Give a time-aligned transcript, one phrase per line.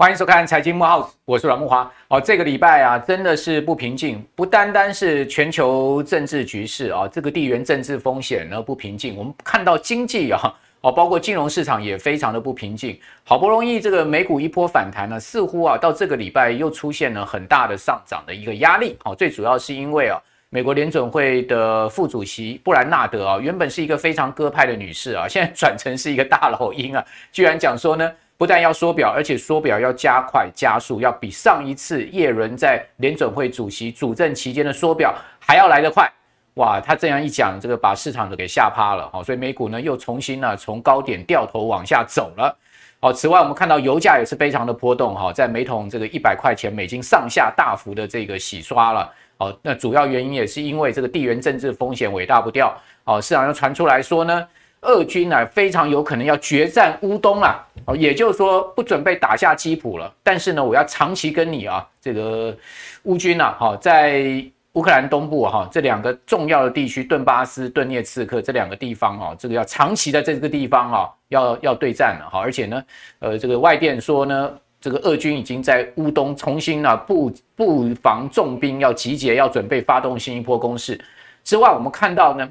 [0.00, 1.84] 欢迎收看《财经慕 House》，我是阮慕驊。
[2.06, 12.96] 哦，这个礼拜啊，真的是不平静，不单单是全球政治局势啊，这个地缘政治风险呢不平静，我们看到经济啊，哦，包括金融市场也非常的不平静。
[13.24, 18.96] 好不容易这个美股一波反弹呢，似乎啊，到这个礼拜又出现了很大的上涨的一个压力。
[19.04, 20.16] 哦，最主要是因为啊，
[20.50, 28.10] 美国联准会的副主席布兰纳德啊，原本是一个非常鸽派的女士啊， 现在转成是一个大老鹰啊，居然讲说呢。
[28.38, 36.08] 不但要缩表，而且缩表要加快加速，要比上一次耶伦在联准会主席主政期间的缩表还要来得快。
[36.54, 39.10] 哇，他这样一讲，这个把市场都给吓趴了。
[39.12, 42.56] 好，所以美股呢又重新呢从高点掉头往下走了。
[43.00, 49.12] 好，此外我们看到油价也是非常的波动哈，在每桶这个一百块钱美金上下大幅的这个洗刷了。
[49.38, 52.76] 好，那主要原因也是因为这个地缘政治风险尾大不掉。
[53.04, 54.46] 好，市场又传出来说呢。
[54.82, 60.14] 俄军啊，非常有可能要决战乌东啊，哦，也就是说不准备打下基辅了。
[60.22, 62.56] 但是呢，我要长期跟你啊，这个
[63.02, 64.40] 乌军啊，哈，在
[64.74, 72.38] 乌克兰东部哈，这两个重要的地区，顿巴斯、顿涅茨克这两个地方啊，这个要长期在这个地方啊，要要对战了哈。
[72.40, 72.84] 而且呢，
[73.18, 81.00] 呃，这个外电说呢，这个俄军已经在乌东重新啊布布防重兵，要集结，要准备发动新一波攻势。
[81.44, 82.48] 之外，我们看到呢。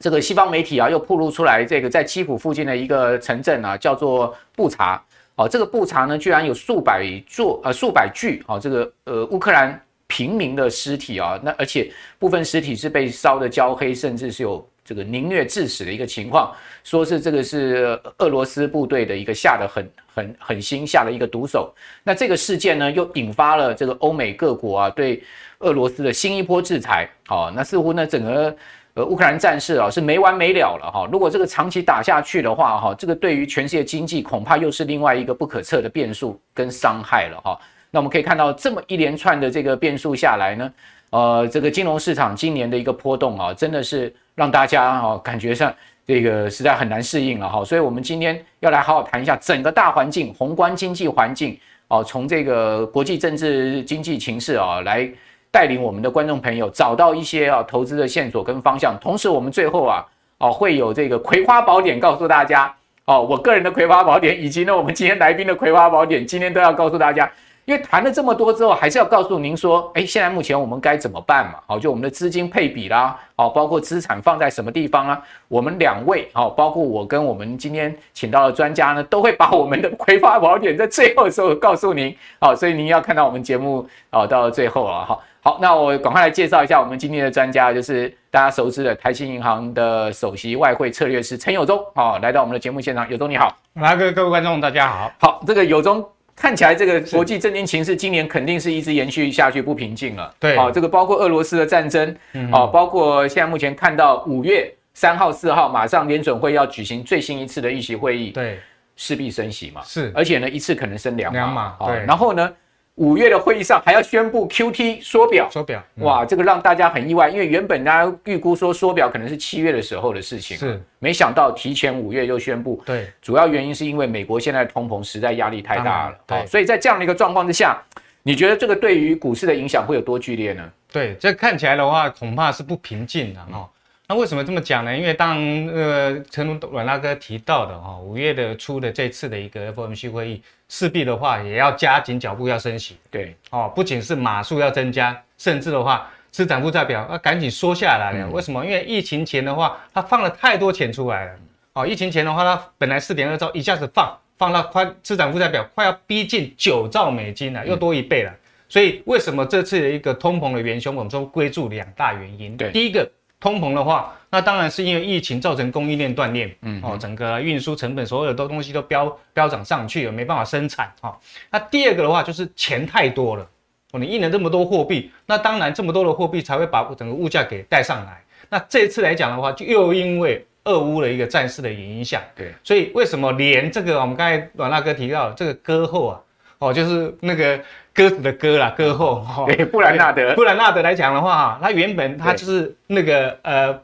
[0.00, 5.02] 这个西方媒体啊，又曝露出来，这个在基辅附近的一个城镇啊，叫做布查。
[5.34, 16.50] 哦，这个布查呢，居然有数百座呃数百具啊，这个呃乌克兰平民的尸体啊，那而且部分尸体是被烧得焦黑，甚至是有这个凌虐致死的一个情况。
[16.82, 21.70] 说是这个是俄罗斯部队的一个下的很很狠心下的一个毒手。
[22.02, 25.22] 那这个事件呢，又引发了这个欧美各国啊对
[25.58, 27.06] 俄罗斯的新一波制裁。
[27.26, 28.56] 好，那似乎呢整个。
[28.94, 31.08] 呃，乌克兰战事啊是没完没了了哈。
[31.12, 37.56] 如果这个长期打下去的话哈，这个对于全世界经济恐怕又是另外一个不可测的变数跟伤害了哈。
[37.92, 40.72] 那我们可以看到这么一连串的这个变数下来呢，
[41.10, 45.74] 呃，这个金融市场今年的一个波动啊，真的是让大家啊感觉上
[46.06, 47.64] 这个实在很难适应了哈。
[47.64, 51.58] 所以我们今天要来好好谈一下整个大环境、宏观经济环境
[51.88, 55.10] 哦，从这个国际政治经济情势啊来。
[55.50, 60.04] 带领我们的观众朋友找到一些啊投资的线索跟方向，同时我们最后啊
[60.36, 62.72] 哦会有这个葵花宝典告诉大家
[63.06, 67.28] 哦，我个人的葵花宝典，以及呢我们今天来宾的葵花宝典，今天都要告诉大家。
[67.68, 71.58] 因为谈了这么多之后，还是要告诉您说，哎，现在目前我们该怎么办嘛？
[71.66, 75.22] 好，就我们的资金配比啦，好，包括资产放在什么地方啊？
[75.48, 96.02] 我们两位，好，包括我跟我们今天请到的专家呢，都会把我们的葵花宝典在最后的时候告诉您，好，所以您要看到我们节目啊，到最后了哈，好，那我赶快来介绍一下我们今天的专家，就是大家熟知的台新银行的首席外汇策略师陈友忠，好，来到我们的节目现场，友忠你好，来各各位观众大家好，好，这个有忠。
[96.38, 100.32] 看起来这个国际政经情势今年肯定是一直延续下去不平静了。
[100.38, 102.16] 对，好，这个包括俄罗斯的战争，
[102.52, 108.58] 哦，包括现在目前看到五月三号、四号马上联准会要举行最新一次的议席会议，对，
[108.94, 109.82] 势必升息嘛。
[109.84, 111.38] 是，而且呢，一次可能升两码。
[111.38, 112.04] 两码，对。
[112.06, 112.50] 然后呢？
[112.98, 127.80] 五月的会议上还要宣布 QT 缩表，缩表，哇，这个让大家很意外，因为原本大家预估说缩表可能是七月的时候的事情，是，没想到提前五月就宣布，对，主要原因是因为美国现在通膨实在压力太大了，对，所以在这样的一个状况之下，
[128.24, 130.68] 你觉得这个对于股市的影响会有多剧烈呢？
[130.90, 133.68] 对，这看起来的话恐怕是不平静的哈。
[134.10, 134.96] 那为什么这么讲呢？
[134.96, 135.36] 因为当
[135.66, 142.96] 呃，陈龙阮大哥提到的哈，五月的初的这次的一个 FOMC 会议，势必的话也要加紧脚步要升息。
[143.10, 148.24] 对，哦，不仅是码数要增加，甚至的话，资产负债表要赶紧缩下来了。
[148.24, 148.64] 嗯、为什么？
[148.64, 151.32] 因为疫情前的话，它放了太多钱出来了。
[151.74, 158.30] 哦，疫情前的话，它本来四点二兆，一下子放放到快资产负债表快要逼近九兆美金了，又多一倍了。
[158.30, 158.40] 嗯、
[158.70, 162.56] 所以为什么这次的一个通膨的元凶，我们说归注两大原因。
[162.56, 163.06] 对，第一个。
[163.40, 171.18] 通膨的话，那当然是因为疫情造成供应链断裂，嗯，哦，整个运输成本，所有的东西都飙飙涨上去了，没办法生产，哈。
[171.50, 173.48] 那第二个的话就是钱太多了，
[173.92, 178.22] 哦，你印了这么多货币，那当然这么多的货币才会把整个物价给带上来。
[178.50, 186.20] 那这次来讲的话，就又因为俄乌的一个战事的影响，对，所以为什么连这个我们刚才阮大哥提到这个割后啊，
[186.58, 187.60] 哦，就是那个。
[187.94, 189.44] 鸽子的鸽啦，鸽后哈。
[189.46, 190.32] 对，布兰纳德。
[190.36, 193.76] 布兰纳德来讲的话哈，他原本他就是那个呃，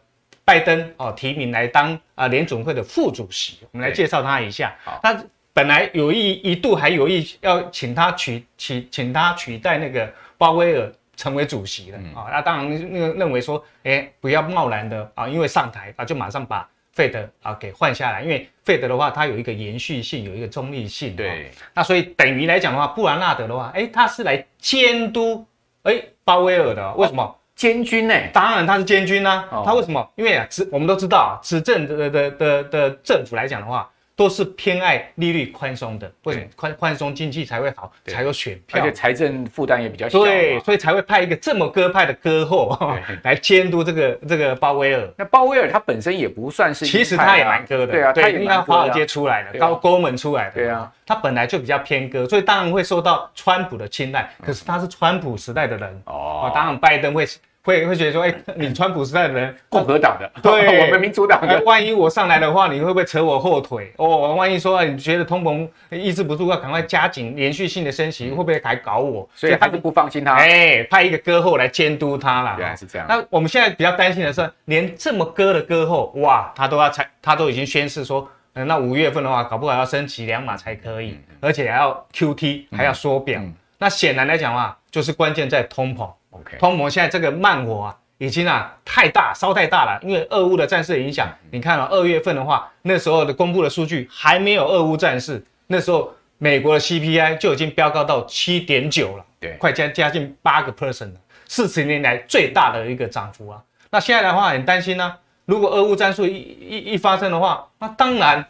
[0.44, 3.58] 拜登哦提名来当啊联总会的副主席。
[3.72, 4.72] 我们来介绍他一下。
[5.02, 5.20] 他
[5.52, 12.26] 本来有意一度还有意要请他取取请他取代那个鲍威尔成为主席的啊、嗯哦。
[12.30, 21.14] 那当然那个认为说，哎，不要贸然的啊，因为上台啊就马上把费德啊给换下来，因为费德的话它有一个延续性，有一个中立性。
[21.14, 21.44] 对、哦。
[21.74, 25.44] 那所以等于来讲的话，布兰纳德的话，哎，他是来监督
[25.82, 27.22] 哎鲍威尔的，为什么？
[27.22, 28.14] 哦监军呢？
[28.32, 29.48] 当然他是监军啊。
[29.52, 30.04] 哦、他为什么？
[30.16, 36.10] 因为啊，执我们都知道啊，执政的的的的政府来讲的话，都是偏爱利率宽松的。
[36.22, 40.20] 为什么宽宽松经济才会好，才有选票，而且财政负担也比较小。
[40.20, 42.78] 对，所以才会派一个这么鸽派的鸽后
[43.24, 45.08] 来监督这个这个鲍威尔。
[45.16, 47.88] 那鲍威尔他本身也不算是，其实他也蛮鸽的。
[47.88, 50.54] 对啊，他也应该华尔街出来的，高高门出来的。
[50.54, 54.30] 对啊，他本来就比较偏鸽，所以当然会受到川普的青睐。
[54.40, 57.26] 可是他是川普时代的人哦，当然拜登会。
[57.64, 63.90] 会会觉得说，哎、欸， 你川普时代的人，共和党的，对， 我们民主党的，万一我上来的话，你会不会扯我后腿？
[63.96, 69.26] 哦，万一说你觉得通膨抑制不住，要赶快加紧连续性的升息，会不会还搞我？
[69.34, 72.56] 所以他是不放心他，哎，派一个歌后来监督他啦。
[72.58, 73.06] 原来是这样。
[73.08, 83.40] 那我们现在比较担心的是，连这么歌的歌后，哇，他都要才，他都已经宣示说，嗯，那五月份的话，搞不好要升息两码才可以，而且还要 QT，还要缩表。
[83.78, 86.08] 那显然来讲的话，就是关键在通膨。
[86.34, 87.96] OK，通膨现在这个慢火啊。
[88.18, 91.28] 已经啊太大，烧太大了，因为俄乌的战事的影响。
[91.50, 103.60] 你看啊、哦、二月份的话，那时候的公布的数据还没有俄乌战事，那时候美国的 CPI 就已经飙高到七点九了，对，快将将近八个 percent 了，四十年来最大的一个涨幅啊。
[103.90, 108.42] 那现在的话很担心呢、啊，如果俄乌战事一一一发生的话，那当然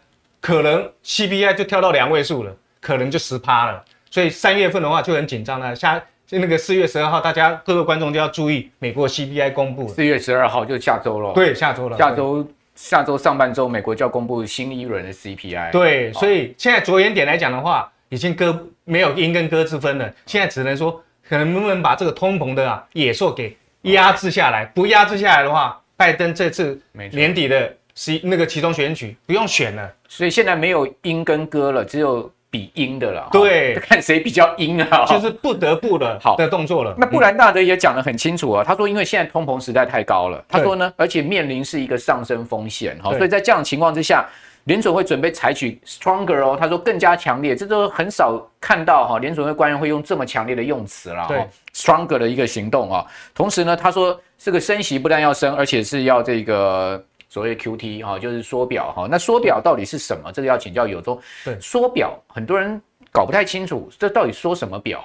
[0.42, 3.82] 可能 CPI 就跳到两位数了，可能就十趴了。
[4.10, 6.00] 所以三月份的话就很紧张了，下。
[6.26, 9.86] 就那个四月十二号，大家各个观众就要注意美国 CPI 公布。
[9.88, 11.34] 四月十二号就下周了。
[11.34, 11.98] 对，下周了。
[11.98, 15.70] 下周下周上半周，美国就要公布新一轮的 CPI。
[15.70, 20.10] 对，所以现在着眼点来讲的话，已经割没有鹰跟鸽之分了。
[20.24, 20.92] 现在只能说，
[21.28, 24.64] 可能能不能把这个通膨的啊野兽给压制下来？
[24.64, 26.80] 不压制下来的话，拜登这次
[27.12, 29.92] 年底的十那个其中选举不用选了。
[30.08, 32.32] 所以现在没有鹰跟鸽了，只有。
[32.54, 36.94] 比鹰的了，对，看谁比较鹰啊，就是不得不的好的动作了。
[36.96, 44.24] 那布兰纳德也讲得很清楚啊，他说因为现在通膨实在太高了，他说呢，而且面临是一个上升风险哈，所以在这样情况之下，
[44.66, 53.04] 联准会准备采取 stronger 哦，他说更加强烈，这都很少看到哈，联准会官员会用这么强烈的用词了，对，stronger 的一个行动啊。
[53.34, 57.04] 同时呢，他说这个升息不但要升，而且是要这个。
[57.34, 59.08] 所谓 QT 哈，就是缩表哈。
[59.10, 60.30] 那缩表到底是什么？
[60.30, 61.20] 这个要请教有中。
[61.44, 65.04] 对，缩表很多人搞不太清楚，这到底缩什么表？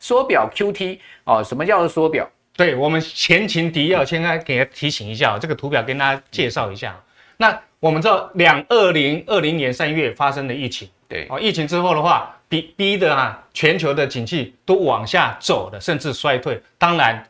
[0.00, 1.40] 缩表 QT 啊？
[1.40, 2.28] 什么叫做缩表？
[2.56, 7.00] 对，我们前情提要，先来给大家提醒一下，这个图表跟大家介绍一下。
[7.36, 16.60] 那我们知道，两二零二零年三月发生的疫情，对哦，疫情之后的话，逼逼的啊，全球的景气都往下走了，甚至衰退。
[16.76, 17.24] 当然，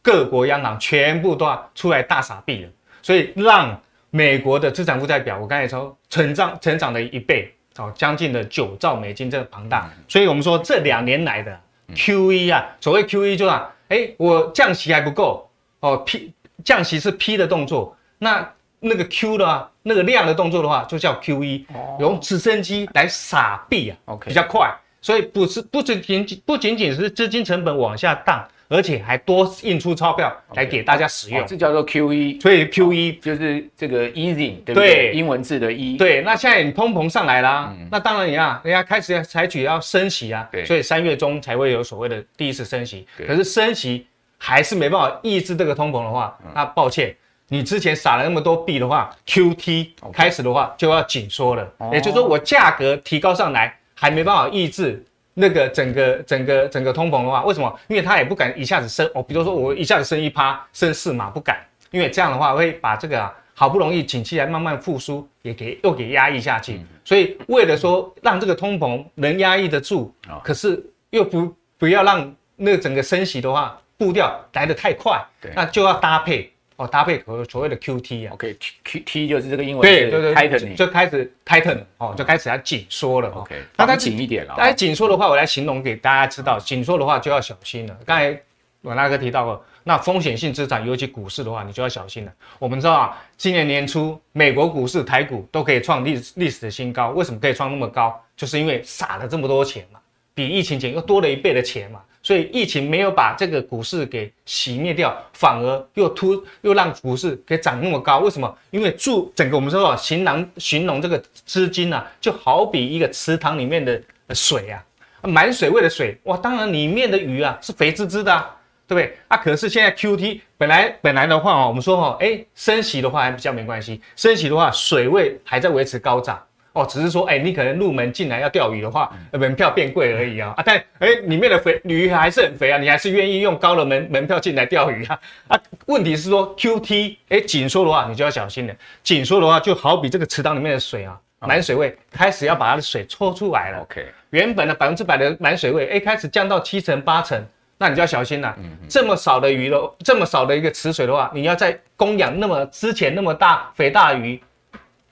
[0.00, 2.70] 各国央行全部都要出来大傻逼了，
[3.02, 3.76] 所以让。
[4.10, 9.90] 美国的资产负债表，我刚才说成长成长了一倍，哦，将近的九兆美金，这个庞大。
[10.08, 11.60] 所以我们说这两年来的
[11.94, 15.50] QE 啊，所谓 QE 就是啊，哎，我降息还不够
[15.80, 16.32] 哦，P
[16.64, 18.50] 降息是 P 的动作，那
[18.80, 21.64] 那个 Q 的啊，那个量的动作的话，就叫 QE，
[22.00, 28.46] 用直升机来撒币啊，OK，比较快，所以不是不仅仅不仅仅是资金成本往下荡。
[28.68, 31.46] 而且还多印出钞票来给大家使用，okay.
[31.46, 34.94] 这叫做 QE，所以 QE 就是这个 easing，对不对？
[34.94, 35.96] 对，英文字的 e。
[35.96, 43.06] 对，那现在你通膨上来啦，嗯、那当然你看，人家开始要采取要升息啊，对，所以三月中才会有所谓的第一次升息。
[43.26, 44.06] 可是升息
[44.36, 47.16] 还是没办法抑制这个通膨的话，那抱歉，
[47.48, 55.02] 你之前撒了那么多币的话，QT 开始的话就要紧缩了.也就是说我价格提高上来还没办法抑制。
[55.40, 57.78] 那个整个整个整个通膨的话，为什么？
[57.86, 66.80] 因为他也不敢一下子升哦，比如说我一下子升一趴，升四码不敢，因为这样的话会把这个啊好不容易景气来慢慢复苏，也给又给压抑下去。
[67.04, 76.52] 所以为了说让这个通膨能压抑得住，可是又不不要让那个整个升息的话步调来得太快，那就要搭配。
[76.78, 83.28] 哦，搭配所所谓的 QT 啊，OK，Q T 就是这个英文，对对对，tightening 就开始 tighten 哦，就开始要紧缩了。
[83.30, 84.54] OK，那它紧一点了。
[84.56, 87.98] 它紧缩的话，我来形容给大家知道，紧缩的话就要小心了。
[88.06, 88.40] 刚才
[88.80, 92.32] 阮大哥提到过，那风险性资产，尤其股市的话，你就要小心了。
[92.60, 98.16] 我们知道啊，今年年初美国股市、台股都可以创历历史的新高，为什么可以创那么高？
[98.36, 99.98] 就是因为撒了这么多钱嘛，
[100.32, 102.00] 比疫情前又多了一倍的钱嘛。
[102.28, 108.18] 所以疫情没有把这个股市给熄灭掉，反而又突又让股市给涨那么高。
[108.18, 108.54] 为什么？
[108.70, 113.98] 因为注整个我们说啊，形容形容这个资金啊，就好比一个池塘里面的
[114.34, 114.84] 水啊，
[115.22, 118.54] 满水位的水哇，当然里面的鱼啊是肥滋滋的啊。
[118.86, 119.18] 对不对？
[119.28, 135.60] 啊，可是现在 QT 本来本来的话哦，我们说哦，哎，升息的话还比较没关系，升息的话水位还在维持高涨哦，只是说哎，你可能入门进来要钓鱼的话，门票变贵而已啊啊，但哎里面的肥鱼还是很肥啊，你还是愿意用高的门门票进来钓鱼啊啊？
[135.86, 141.18] 问题是说 QT 哎紧缩的话，你就要小心了，紧缩的话就好比这个池塘里面的水啊。
[141.40, 143.78] 满水位开始要把它的水抽出来了。
[143.82, 147.40] OK，原本的百分之百的满水位，哎，开始降到七成八成，
[147.78, 148.52] 那你就要小心了。
[148.58, 154.42] 嗯，这么少的鱼了，这么少的一个池水的话，你要在供养那么之前那么大肥大的鱼，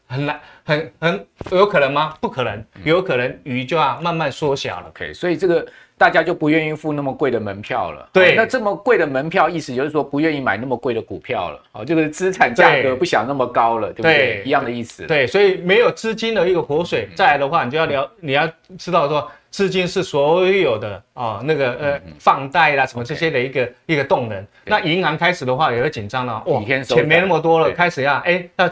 [0.08, 2.14] 很难，很很有可能吗？
[2.20, 4.88] 不可能，有可能鱼就要慢慢缩小了。
[4.88, 5.66] OK，所以这个。
[5.98, 8.06] 大家就不愿意付那么贵的门票了。
[8.12, 11.58] 对，那这么贵的门票，意思就是说不愿意买那么贵的股票了。
[11.72, 14.42] 哦，就是资产价格不想那么高了，对不对？
[14.44, 15.06] 一样的意思。
[15.06, 18.46] 对，所以没有资金的一个活水，再来的话，你就要聊，你要
[18.76, 24.46] 知道说，资金是所有的啊，那个呃，放贷啦什么这些的一个一个动能。
[24.66, 28.68] 那银行开始的话也会紧张了，哇，钱没那么多了，开始要哎，要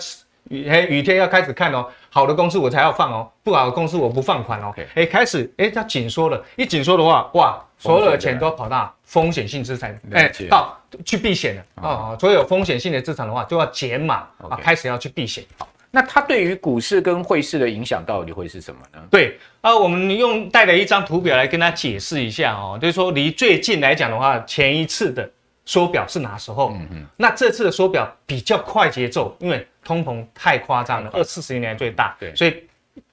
[0.51, 1.87] 雨雨天要开始看哦。
[2.11, 4.73] 好的公司我才要放哦，不好的公司我不放款哦。
[4.95, 12.17] 哎开始哎，它紧缩了，一紧缩的话，哇，所有的钱都跑到风险性资产，哎，到去避险了啊。
[12.21, 15.43] 所有风险性的资产的话，就要减码啊.开始要去避险。
[15.59, 19.01] 好，那它对于股市跟汇市的影响到底会是什么呢？
[19.11, 25.29] 对啊，我们用带了一张图表来跟大家解释一下哦，就是说离最近来讲的话，前一次的
[25.65, 26.73] 缩表是哪时候？
[26.73, 29.67] 嗯嗯，那这次的缩表比较快节奏，因为。
[29.87, 32.65] 通膨太夸张了，二四十年来最大，对，所以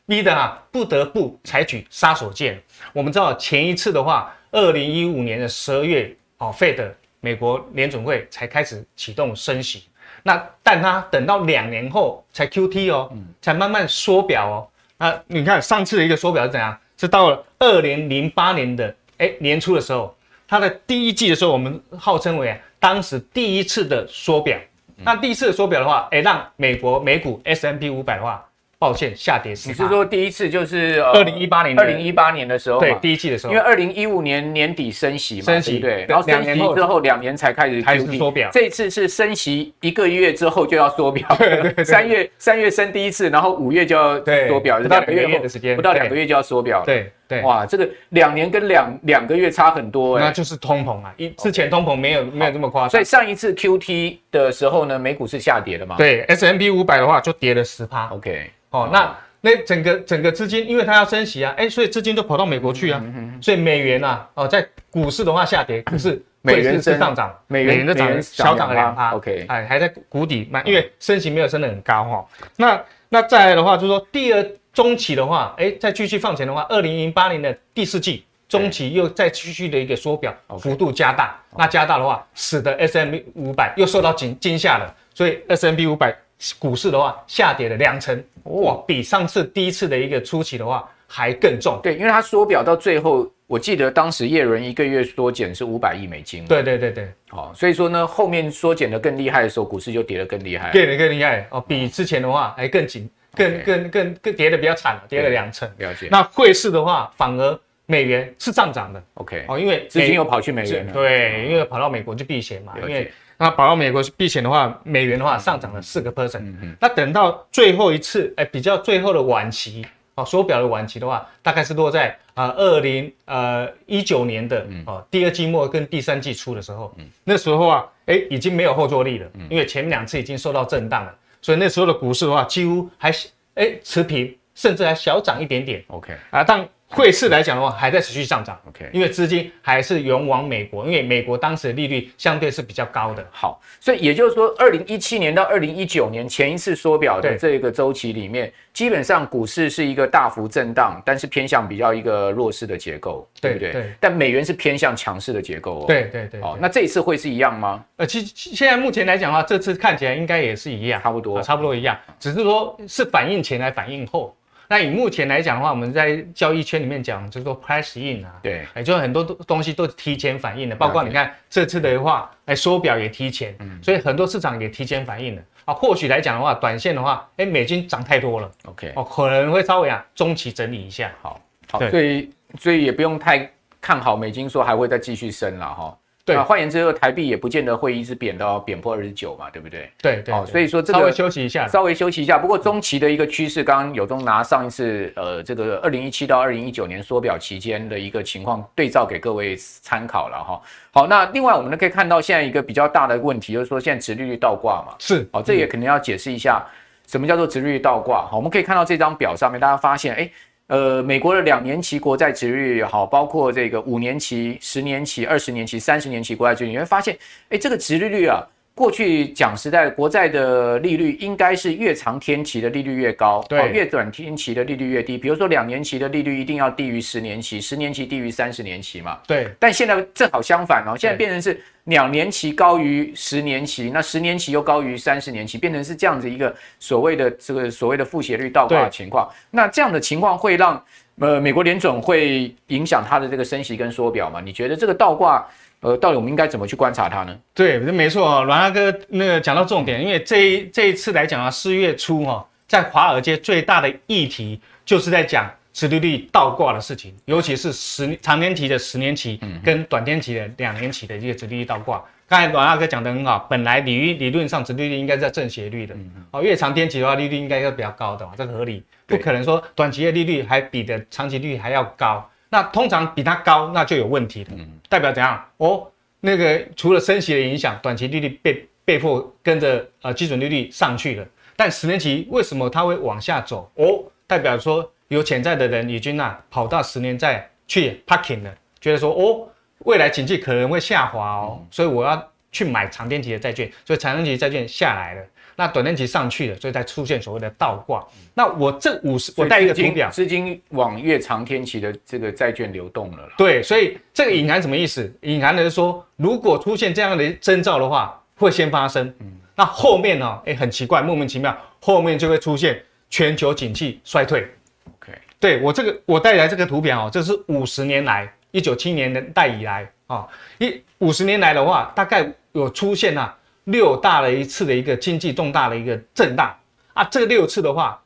[0.05, 2.57] 逼得啊不得不采取杀手锏。
[2.93, 6.89] 我们知道前一次的话，二零一五年的十二月，哦，Fed
[7.19, 9.83] 美国联准会才开始启动升息，
[10.23, 14.67] 那但它等到两年后才 QT 哦，才慢慢缩表哦。
[14.97, 16.79] 那你看上次的一个缩表是怎样？
[16.95, 20.15] 是到了二零零八年的哎年初的时候，
[20.51, 24.57] 它的第一季的时候，我们号称为啊当时第一次的缩表。
[24.97, 28.45] 那第一次的缩表的话，哎，让美国美股 S&P 五百的话，
[28.77, 29.69] 抱歉下跌10%。
[29.69, 31.79] 你是说第一次就是二零一八年？
[31.79, 38.49] 二零一八年的时候，对，第一季的时候，因为二零一五年年底升息嘛，升息对，然后升息之后两年才开始开始缩表。
[38.51, 47.09] 这次是升息一个月之后就要缩表， 对对，三月三月升第一次，然后五月就要缩表，不到两个月的时间，不到两个月就要缩表，对。
[47.31, 51.13] 对哇，这个两年跟两两个月差很多哎，那就是通膨啊！
[51.15, 55.95] 一之前通膨没有没有这么夸张，所以上一次 QT 的时候呢，美股是下跌的嘛？
[55.95, 58.07] 对，S&P 五百的话就跌了十趴。
[58.07, 63.01] OK，哦，那那整个整个资金，因为它要升息啊，哎，所以资金就跑到美国去啊，
[63.41, 69.11] 所以美元啊，哦，在股市的话下跌， 可是美元是上涨，美元的涨小涨了两趴。
[69.11, 72.25] OK，哎，还在谷底，那因为升息没有升得很高哈。
[72.57, 74.51] 那那再来的话，就是说第二。
[74.73, 81.37] 中期的话，哎，再继续放钱的话，二零零八年的第四季中期又再继续的一个缩表.幅度加大。
[81.57, 86.17] 那加大的话，使得 S M 五百又受到惊惊吓了，所以 S M B 五百
[86.59, 91.79] 股市的话下跌了两成，哇，比上次第一次的一个初期的话还更重。
[91.81, 96.45] 对，因为它缩表到最后，我记得当时叶伦一个月缩减是五百亿美金。
[96.45, 103.09] 对对对对，好，所以说呢，后面缩减的更厉害的时候，股市就跌得更厉害，跌得更厉害哦，比之前的话还更紧。
[103.33, 105.65] 更更更更跌的比较惨了，跌了两成。
[105.77, 106.09] 了解。
[106.11, 109.01] 那汇市的话，反而美元是上涨的。
[109.13, 109.45] OK。
[109.47, 110.91] 哦，因为资金又跑去美元了。
[110.91, 112.73] 对，因为跑到美国去避险嘛。
[112.81, 113.09] 因为
[113.41, 116.43] 那跑到美国避险的话，美元的话上涨了四个 percent。
[116.79, 119.83] 那等到最后一次，哎，比较最后的晚期，
[120.13, 126.93] 哦，缩表的晚期的话，大概是落在啊二零呃一九年的哦第二季末跟第三季初的时候。
[126.99, 127.05] 嗯。
[127.23, 131.11] 那时候啊，哎，已经没有后坐力了，因为前面两次已经受到震荡了。
[131.41, 135.83] 所以那时候的股市的话，几乎还是哎持平，甚至还小涨一点点。
[135.87, 138.59] OK 啊，但汇市来讲的话，还在持续上涨。
[138.67, 143.25] OK，因为资金还是涌往美国，因为美国当时的利率相对是比较高的。
[143.31, 153.71] 好，所以也就是说，二零一七年到二零一九年前一次缩表的这个周期里面，基本上股市是一个大幅震荡，但是偏向比较一个弱势的结构，对不对？
[153.71, 153.93] 对。
[153.99, 155.85] 但美元是偏向强势的结构哦。
[155.87, 156.41] 对对对。
[156.41, 157.83] 哦，那这一次会是一样吗？
[157.95, 164.35] 呃，其实现在目前来讲的话，这次看起来应该也是一样，差不多，呃，差不多一样，只是说是反应前来反应后。
[164.71, 175.73] 那以目前来讲的话，我们在交易圈里面讲叫做 price in 啊，对，也就很多东西都提前反应的，包括你看这次的话，哎，缩表也提前，嗯，所以很多市场也提前反应了啊。
[175.73, 183.51] 或许来讲的话，短线的话，哎，美金涨太多了，OK，哦，可能会稍微啊中期整理一下，好，好，所以所以也不用太
[183.81, 185.97] 看好美金，说还会再继续升了哈。
[186.23, 189.89] 对，换言之，台币也不见得会一直贬到贬破二十九嘛，对不对？
[190.01, 190.33] 对对，对。
[190.33, 192.37] 哦，所以说这个稍微休息一下，稍微休息一下。
[192.37, 200.61] 不过中期的一个趋势，刚刚有中拿上一次呃这个二零一七到二零一九年缩表期间的一个情况对照给各位参考了哈。
[200.91, 204.95] 好，那另外我们呢可以看到现在一个比较大的问题，就是说现在殖利率倒挂嘛。
[204.99, 205.27] 是。
[205.33, 206.63] 好，这也肯定要解释一下
[207.07, 208.27] 什么叫做殖利率倒挂。
[208.29, 210.17] 好，我们可以看到这张表上面，大家发现哎。
[210.17, 210.31] 诶
[210.71, 217.13] 呃，美国的两年期国债殖率也好，包括这个五年期、十年期、二十年期、三十年期国债殖率，你会发现，
[217.49, 218.41] 哎，这个殖利率啊。
[218.73, 225.17] 过去讲实在，国债的利率应该是越长天期的利率越高，对，越短天期的利率越低。
[225.17, 229.19] 比如说两年期的利率一定要低于十年期，十年期低于三十年期嘛。
[229.27, 229.49] 对。
[229.59, 239.29] 但现在正好相反哦，现在变成是两年期高于十年期，那十年期又高于三十年期，变成是这样子一个所谓的这个所谓的负斜率倒挂的情况。
[239.51, 240.81] 那这样的情况会让
[241.19, 244.41] 呃美国联准会影响它的这个升息跟缩表吗？
[244.43, 245.45] 你觉得这个倒挂？
[245.81, 247.35] 呃，到底我们应该怎么去观察它呢？
[247.55, 262.03] 对，没错啊，阮大哥那个讲到重点，因为这一这一次来讲啊，四月初哈，在华尔街最大的议题就是在讲殖利率倒挂的事情，尤其是十长天期的十年期跟短天期的两年期的一个殖利率倒挂。
[262.27, 265.95] 刚才阮大哥讲得很好，本来理理论上殖利率应该是在正斜率的，
[266.29, 272.25] 哦，越长天期的话利率应该要比较高的嘛，这个合理，不可能说短期的利率还比的长期利率还要高。
[272.53, 274.49] 那通常比它高，那就有问题了。
[274.57, 275.41] 嗯，代表怎样？
[275.55, 275.87] 哦，
[276.19, 281.25] 那个除了升息的影响，短期利率被被迫跟着呃基准利率上去了。
[281.55, 283.71] 但十年期为什么它会往下走？
[283.75, 289.47] 哦，代表说有潜在的人已经啊跑到十年债去 parking 了，觉得说哦
[289.85, 295.25] 未来经济可能会下滑哦，嗯，所以我要去买长天期的债券，所以长天期债券下来了。
[295.55, 298.05] 那短天期上去了，所以才出现所谓的倒挂。
[298.33, 303.29] 那我这五十，我带一个图表，资金往越长天期的这个债券流动了。
[303.37, 305.13] 对，所以这个隐含什么意思？
[305.21, 309.07] 隐含的是说，如果出现这样的征兆的话，会先发生。
[309.19, 310.41] 嗯，那后面呢？
[310.45, 314.47] 哎，很奇怪，莫名其妙，后面就会出现全球景气衰退。
[314.85, 320.27] OK，对我这个我带来这个图表哦，这是五十年来，一九七年代以来啊，
[320.57, 323.37] 一五十年来的话，大概有出现啊。
[323.65, 326.55] 六大的一次的一个经济重大的一个震荡。
[326.93, 328.01] 啊，这六次的话，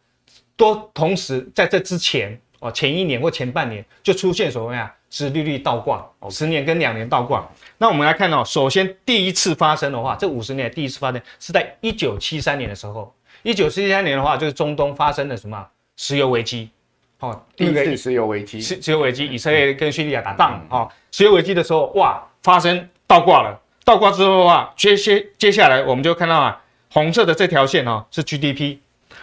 [0.55, 7.48] 都同时在这之前哦，前一年或前半年就出现所谓啊，殖利率倒挂哦，十年跟两年倒挂。
[7.79, 13.13] 那我们来看哦，首先第一次发生的话，这五十年第一次发生是在一九七三年的时候。
[13.41, 15.65] 一九七三年的话，就是中东发生了什么
[15.98, 16.70] 石油危机。
[17.20, 23.59] 哦，第一次石油危机，石石油危机，以色列跟叙利亚打仗哦，石油危机的时候哇，发生倒挂了。
[23.85, 26.59] 倒挂之后的话，接接接下来我们就看到啊，
[26.91, 28.77] 红色的这条线哦是 GDP，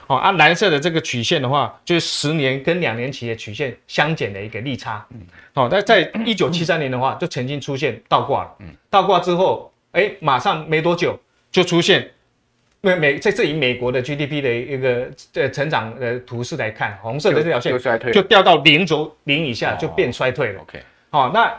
[0.07, 5.05] 哦啊蓝色的这个曲线的话，就是十年跟两年期的曲线相减的一个利差。
[5.11, 5.21] 嗯，
[5.55, 8.55] 哦，那在一九七三年的话，就曾经出现倒挂了。
[8.61, 11.19] 嗯，倒挂之后，哎，马上没多久
[11.51, 12.09] 就出现，
[12.81, 17.77] 美美在这是以美国的 GDP 的一个呃成长的图示来看，红色的这条线
[18.13, 20.61] 就掉到零轴零以下，就变衰退了。
[20.63, 21.53] OK，好，那。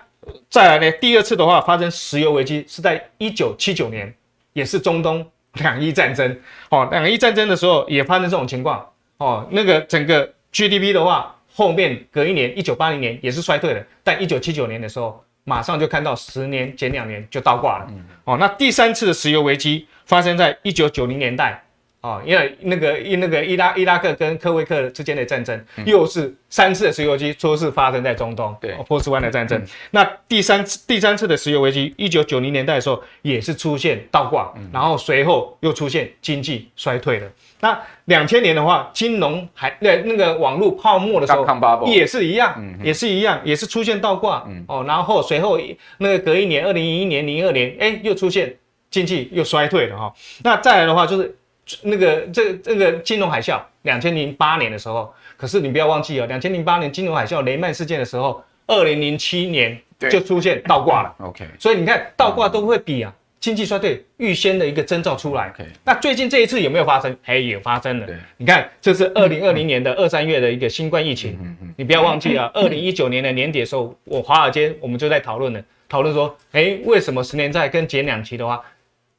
[0.50, 4.14] 再来呢，第二次的话发生石油危机是在一九七九年，
[4.54, 6.40] 也是中东两伊战争。
[6.70, 8.88] 哦，两伊战争的时候也发生这种情况。
[9.18, 17.88] 哦，那个整个 GDP 的话，后面隔一年一九八零年也是衰退的，但一九七九年的时候，马上就看到十年减两年就倒挂了。
[18.26, 21.64] 哦，那第三次的石油危机发生在一九九零年代。
[22.04, 29.62] 哦，因为那个伊那个伊拉伊拉克跟科威克之间的战争，又是三次的石油危机，都是发生在中东，对，波斯湾的战争。
[29.92, 37.32] 那第三次第三次的石油危机，一九九零年代的时候，也是出现倒挂，然后随后又出现经济衰退了。
[37.62, 44.46] 那两千年的话，金融还那那个网络泡沫的时候，也是一样，也是一样，也是出现倒挂。
[44.68, 45.58] 哦，然后随后
[46.00, 48.54] 那个隔一年，二零一一年、零二年，哎，又出现
[48.92, 50.14] 经济又衰退了哈。
[50.44, 51.34] 那再来的话就是。
[51.82, 59.78] 那个这个、这个金融海啸，两千零八年的时候，可是你不要忘记哦，两千零八年金融海啸雷曼事件的时候，二零零七年
[60.10, 61.16] 就出现倒挂了。
[61.20, 65.50] OK，所以你看倒挂都会比啊经济衰退预先的一个征兆出来。
[65.50, 67.16] OK，那最近这一次有没有发生？
[67.26, 68.08] 哎，也发生了。
[68.38, 71.38] 你看这是二零二零年的二三月的一个新冠疫情，
[71.76, 78.62] 你不要忘记啊，二零一九年的年底的时候，我华尔街我们就在讨论了，讨论说，哎，为什么十年债跟减两期的话？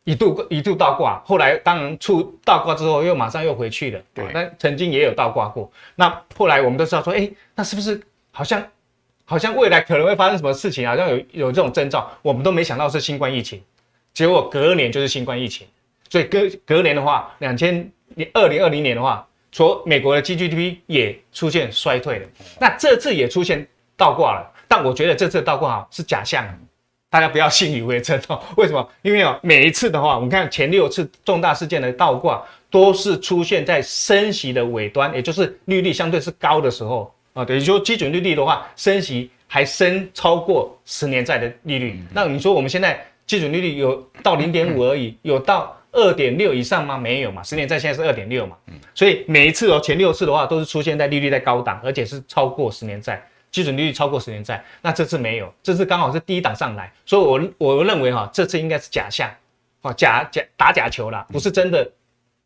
[0.04, 4.00] 一度一度倒挂，后来当然出倒挂之后，又马上又回去了。
[4.12, 5.70] 对，那曾经也有倒挂过。
[5.96, 7.98] 那后来我们都知道说，哎，那是不是
[8.30, 8.62] 好像
[9.24, 10.86] 好像未来可能会发生什么事情？
[10.86, 13.62] 好像有有这种征兆，我们都没想到是新冠疫情。
[14.12, 15.66] 结果隔年就是新冠疫情，
[16.10, 17.90] 所以隔隔年的话，两千
[18.34, 22.28] 二零二零年的话，说美国的 GDP 也出现衰退了。
[22.60, 26.46] 那这次也出现倒挂了，但我觉得这次倒挂啊是假象。
[27.14, 28.42] 大家不要信以为真哦。
[28.58, 28.84] 为什么？
[29.02, 37.44] 因为哦，每一次的话，我们看前六次重大事件的倒挂，都是出现在升息的尾端，也就是利率相对是高的时候啊。
[37.44, 42.02] 等于说基准利率的话，升息还升超过十年债的利率。
[42.12, 46.98] 那你说我们现在基准利率有到零点五而已，有到二点六以上吗？
[46.98, 47.44] 没有嘛。
[47.44, 48.56] 十年债现在是二点六嘛。
[48.92, 53.24] 所以每一次哦，前六次的话都是出现在利率在高档，而且是超过十年债。
[53.54, 59.30] 基准利率超过十年债，那这次没有，这次刚好是第一档上来，所以我我认为哈，这次应该是假象，
[59.82, 61.88] 哦，假假打假球啦，不是真的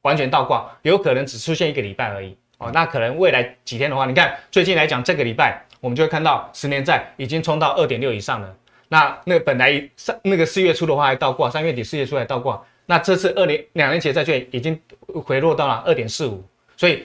[0.03, 8.55] 完全倒挂，有可能只出现一个礼拜而已，哦，那可能未来几天的话，你看最近来讲，这个礼拜我们就会看到十年债已经冲到二点六以上了，
[8.88, 14.79] 那那本来三那个四月初的话还倒挂，三月底四月初还倒挂，那这次二年两年期债券已经
[15.25, 16.44] 回落到了二点四五，
[16.77, 17.03] 所以。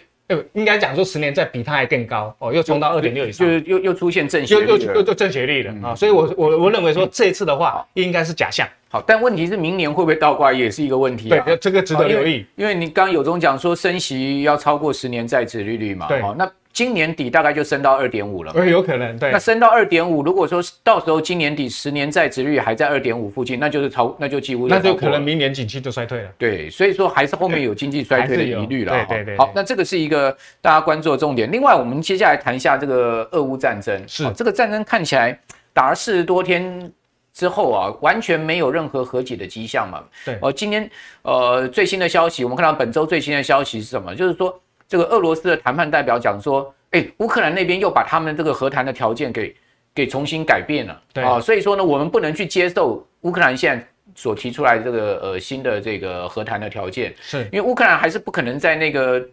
[0.54, 5.96] 应该讲说十年债比它还更高哦，又冲到二点六以上，就又又出现正斜率，又又又正斜率了啊！
[5.96, 8.68] 所以我我我认为说这次的话应该是假象。
[8.90, 11.30] 好，但问题是明年会不会倒挂也是一个问题。
[11.30, 12.46] 对，这个值得留意。
[12.56, 16.52] 因为你刚刚有中讲说升息要超过十年债殖利率嘛，对，那。
[16.74, 19.32] 今年底大概就升到二点五了，有可能对。
[19.32, 26.30] 那升到二点五，如果说到时候今年底十年债殖率还在二点五附近，那就是超，那就几乎那就可能明年景气就衰退了。
[26.36, 29.06] 对，所以说还是后面有经济衰退的疑虑了。
[29.08, 29.38] 对对对。
[29.38, 31.52] 好，那这个是一个大家关注的重点。
[31.52, 34.04] 另外，我们接下来谈一下这个俄乌战争。
[34.08, 35.40] 是，这个战争看起来
[35.74, 36.92] 打了四十多天
[37.36, 40.04] 之后啊，完全没有任何和解的迹象嘛。
[40.26, 40.40] 对。
[40.42, 40.90] 哦，今天
[41.22, 44.16] 呃最新的消息，我们看到本周最新的消息是什么？
[44.16, 44.60] 就是说
[44.94, 46.74] 这个俄罗斯的谈判代表讲说。
[46.96, 49.56] 哎，乌克兰那边又把他们这个和谈的条件给
[49.96, 59.28] 给重新改变了，对啊，所以说呢，我们不能去接受乌克兰现在所提出来的这个呃新的这个和谈的条件，是因为乌克兰还是不可能在那个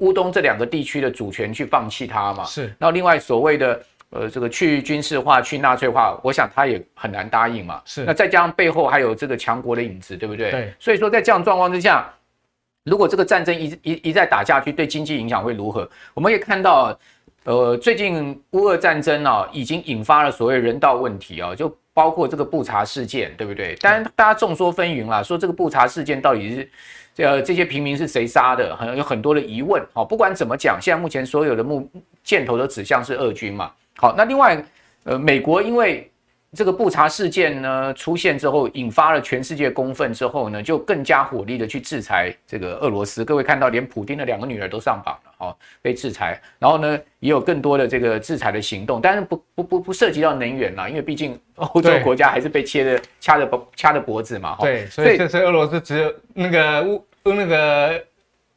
[0.00, 2.64] 乌东这两个地区的主权去放弃它嘛，是。
[2.78, 8.04] 然后另外所谓的呃这个去军事化、去纳粹化，我想他也很难答应嘛，是。
[8.04, 10.50] 那再加上背后还有这个强国的影子，对不对？
[10.50, 10.74] 对。
[10.78, 12.12] 所以说在这样状况之下，
[12.84, 15.88] 如果这个战争一一一再打下去，对经济影响会如何？
[16.14, 16.98] 我们也看到。
[17.44, 23.74] 呃，最近乌俄战争啊，已经引发了所谓人道问题啊，就包括这个布查事件，对不对？
[23.80, 26.70] 当然，大家众说纷纭啦，说这个布查事件到底是，
[27.16, 29.84] 呃，这些平民是谁杀的，很有很多的疑问。
[29.92, 31.90] 好，不管怎么讲，现在目前所有的目
[32.22, 33.72] 箭头都指向是俄军嘛。
[33.96, 34.64] 好，那另外，
[35.02, 36.08] 呃，美国因为。
[36.54, 43.24] 这个布查事件呢出现之后，引发了全世界公愤之后呢，就更加火力的去制裁这个俄罗斯。
[43.24, 46.38] 各位看到，连普丁的两个女儿都上榜了，哦，被制裁。
[46.58, 54.56] 然后呢，也有更多的这个制裁的行动，但是不不不不涉及到能源啦，因为毕竟欧洲国家还是被切的掐着脖掐着脖子嘛。
[54.60, 58.04] 对，所以这次俄罗斯只有那个乌那个。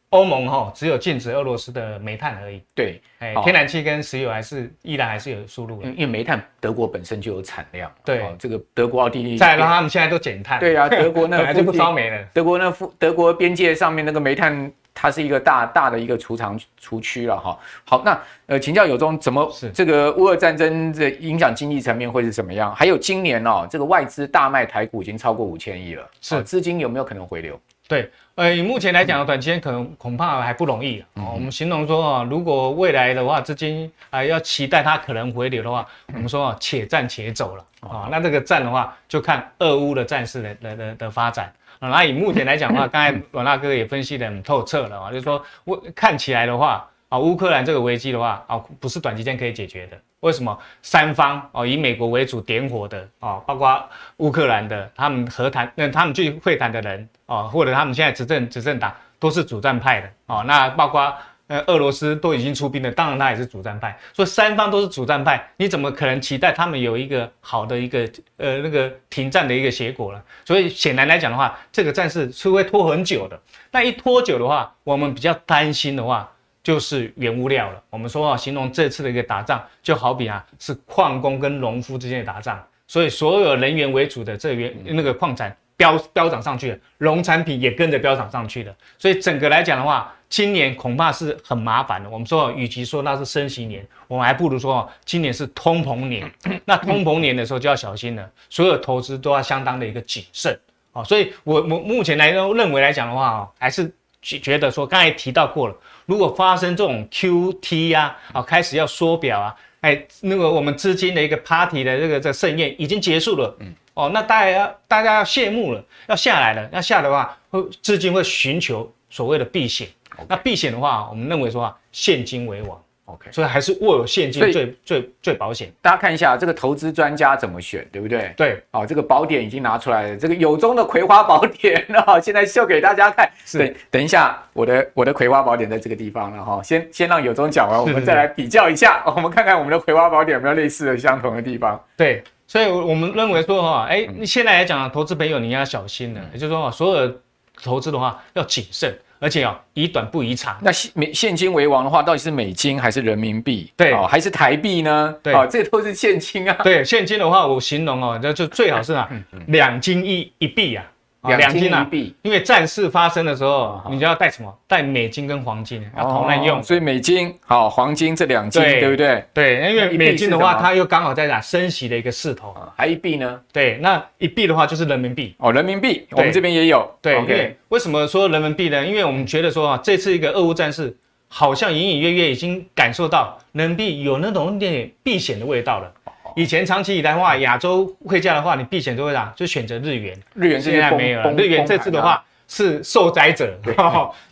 [0.10, 17.60] 欧盟哈只有禁止俄罗斯的煤炭而已，对，哎，天然气跟石油还是依然还是有输入的，因为煤炭德国本身就有产量，对，这个德国奥地利，再让他们现在都减碳，对啊，德国那就 不烧煤了，德国那附德国边界上面那个煤炭，它是一个大大的一个储藏储区了哈。
[17.84, 22.74] 好，那呃，请教有中怎么这个乌俄战争的影响经济层面会是怎么样？
[22.74, 26.42] 还有今年哦，这个外资大卖台股已经超过五千亿了，是。
[26.44, 27.60] 资金有没有可能回流？
[27.88, 31.32] 对，呃，以目前来讲，短期间可能恐怕还不容易啊。
[31.34, 38.10] 我们形容说啊，如果未来的话，资金啊要期待它可能回流的话，我们说啊，且战且走了啊。
[38.12, 41.88] 那这个战的话，就看俄乌的战事的的的的发展啊。
[41.88, 49.98] 那以目前来讲的话， 刚才阮大哥也分析的很透彻了啊，就是说我看起来的话啊，乌克兰这个危机的话啊，不是短期间可以解决的。
[50.26, 70.20] 为什么三方哦以美国为主点火的哦，包括乌克兰的他们和谈，那他们去会谈的人哦，或者他们现在执政执政党都是主战派的哦，那包括呃俄罗斯都已经出兵了，当然他也是主战派，所以三方都是主战派，你怎么可能期待他们有一个好的一个呃那个停战的一个结果呢？
[70.44, 73.40] 所以显然来讲的话，这个战事是会拖很久的。
[73.70, 76.32] 那一拖久的话，我们比较担心的话。
[76.66, 77.82] 就是原物料了。
[77.92, 82.62] 我们说啊，形容这次的一个打仗，就好比啊，是矿工跟农夫之间的打仗。
[82.88, 88.76] 所以所有人员为主的这原那个矿产飙飙涨上去了，农产品也跟着飙涨上去了。
[88.98, 92.10] 所以整个来讲的话，今年恐怕是很麻烦的。
[92.10, 96.32] 我们说，与其说那是升息年，我们还不如说今年是通膨年。
[96.66, 100.60] 那通膨年的时候就要小心了，所有投资都要相当的一个谨慎
[100.94, 101.04] 啊。
[101.04, 103.94] 所以我我目前来认为来讲的话啊，还是
[104.26, 105.76] 觉得说刚才提到过了。
[106.08, 119.88] 如果发生这种 QT 呀，啊，开始要缩表啊，哎，那个我们资金的一个 party 的这个这盛宴已经结束了，嗯，哦，那大家要大家要谢幕了，要下来了，要下的话，会资金会寻求所谓的避险，
[120.28, 125.72] 那避险的话，我们认为说啊，现金为王，OK，所以还是握有现金最最最保险。
[125.80, 128.34] 大家看一下这个投资专家怎么选，对不对？
[128.36, 133.30] 对，哦，这个宝典已经拿出来了，这个有中的葵花宝典啊，现在秀给大家看。
[133.46, 141.80] 是，等等一下，我的我的葵花宝典在这个地方了哈，先先让有中讲完，我们再来比较一下，我们看看我们的葵花宝典有没有类似的相同的地方。
[141.96, 147.16] 对，所以我们认为说哈，哎，你现在来讲投资朋友你要小心了，也就是说所有的
[147.64, 148.98] 投资的话要谨慎。
[149.20, 150.58] 而且哦，以短不以长。
[150.62, 153.72] 那现美现金为王的话，到底是美金还是人民币？
[153.76, 155.16] 对，哦，还是台币呢？
[155.24, 156.58] 对，哦，这都是现金啊。
[156.64, 159.10] 对，现金的话，我形容哦，那就最好是啊，
[159.48, 160.84] 两金一一币啊。
[161.28, 164.54] 两金一币，因为战事发生的时候，你就要带什么？
[164.68, 166.64] 带美金跟黄金，要同样用。
[166.64, 169.24] 所以美金好，黄金这两金，对不对？
[169.34, 172.56] 对，因为美金的话，它又刚好在哪升息的一个势头。
[172.76, 173.40] 还一币呢？
[173.52, 175.36] 对，那一币的话就是人民币。
[175.38, 176.90] 哦，人民币，我们这边也有。
[177.02, 177.58] 对，OK。
[177.70, 178.86] 为什么说人民币呢？
[178.86, 180.96] 因为我们觉得说啊，这次一个俄乌战事，
[181.28, 185.92] 好像隐隐约约已经感受到人民币有那种一点点避险的味道了。
[186.36, 189.34] 以前长期以来的话，亚洲汇价的话，你避险都会啥？
[189.36, 190.18] 就选择日元。
[190.34, 191.32] 日元现在没有了。
[191.34, 193.58] 日元这次的话是受灾者，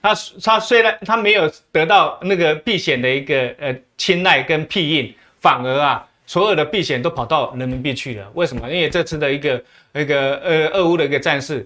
[0.01, 0.13] 他
[0.43, 8.29] 他虽然他没有得到那个避险的一个呃青睐跟庇应，反而啊所有的避险都跑到人民币去了。
[8.33, 8.69] 为什么？
[8.69, 11.65] 因为这次的一个那个呃俄乌的一个战事，